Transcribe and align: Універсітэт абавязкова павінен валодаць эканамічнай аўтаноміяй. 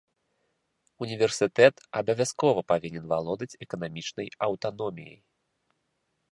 Універсітэт 1.05 1.75
абавязкова 2.01 2.59
павінен 2.73 3.05
валодаць 3.13 3.57
эканамічнай 3.67 4.27
аўтаноміяй. 4.47 5.17